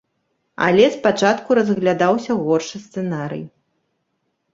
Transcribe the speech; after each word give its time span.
Але 0.67 0.85
спачатку 0.95 1.57
разглядаўся 1.59 2.37
горшы 2.47 2.81
сцэнарый. 2.87 3.43